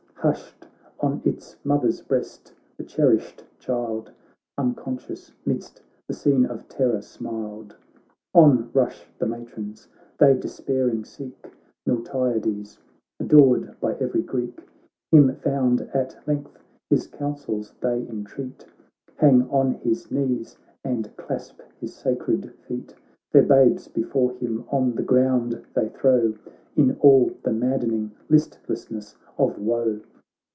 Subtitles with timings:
[0.23, 0.67] Hushed
[0.99, 4.11] on its mother's breast, the cherished child,.
[4.55, 7.75] Unconscious midst the scene of terror, smiled.
[8.35, 9.87] On rush the matrons,
[10.19, 11.51] they despairing seek
[11.87, 12.77] Miltiades,
[13.19, 14.61] adored by every Greek;
[15.11, 18.63] Him found at length, his counsels they entreat,
[19.15, 22.93] Hang on his knees and clasp his sacred feet;
[23.31, 26.35] Their babes before him on the ground they throw
[26.75, 29.99] In all the maddening listlessness of woe.